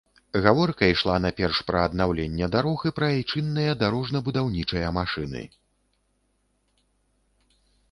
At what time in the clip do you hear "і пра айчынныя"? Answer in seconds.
2.91-3.71